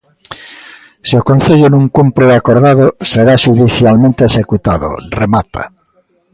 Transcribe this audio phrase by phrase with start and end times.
[1.07, 4.89] "Se o Concello non cumpre o acordado, será xudicialmente executado",
[5.21, 5.63] remata.